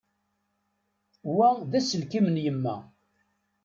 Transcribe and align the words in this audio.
Wa 1.35 1.47
d 1.71 1.73
aselkim 1.79 2.27
n 2.29 2.35
yemma. 2.43 2.75